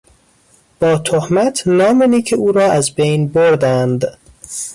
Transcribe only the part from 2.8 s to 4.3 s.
بین بردند.